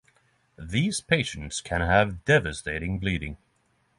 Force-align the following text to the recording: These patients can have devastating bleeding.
These 0.57 0.99
patients 1.01 1.61
can 1.61 1.81
have 1.81 2.25
devastating 2.25 2.97
bleeding. 2.97 3.37